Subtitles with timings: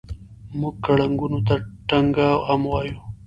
[0.59, 1.55] موږ ګړنګو ته
[1.89, 2.99] ټنګه هم وایو.